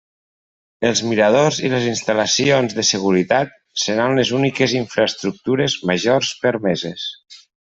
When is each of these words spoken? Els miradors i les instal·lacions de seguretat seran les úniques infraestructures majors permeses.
Els 0.87 1.01
miradors 1.09 1.59
i 1.67 1.69
les 1.73 1.85
instal·lacions 1.89 2.73
de 2.79 2.85
seguretat 2.91 3.53
seran 3.83 4.17
les 4.21 4.33
úniques 4.41 4.75
infraestructures 4.83 5.77
majors 5.93 6.33
permeses. 6.47 7.07